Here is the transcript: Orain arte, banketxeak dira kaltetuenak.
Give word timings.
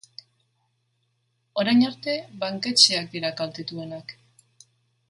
Orain 1.63 1.83
arte, 1.91 2.17
banketxeak 2.45 3.13
dira 3.15 3.33
kaltetuenak. 3.43 4.19